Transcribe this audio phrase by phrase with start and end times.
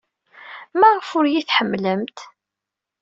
[0.79, 2.17] Maɣef ur iyi-tḥemmlemt?